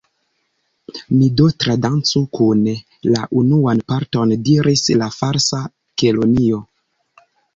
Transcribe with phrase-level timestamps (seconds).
[1.17, 2.73] "Ni do tradancu kune
[3.09, 5.61] la unuan parton," diris la Falsa
[6.03, 6.63] Kelonio.